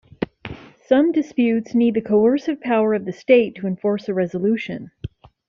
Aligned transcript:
Some 0.83 1.11
disputes 1.11 1.75
need 1.75 1.93
the 1.93 2.01
coercive 2.01 2.59
power 2.59 2.95
of 2.95 3.05
the 3.05 3.13
state 3.13 3.53
to 3.57 3.67
enforce 3.67 4.09
a 4.09 4.15
resolution. 4.15 4.89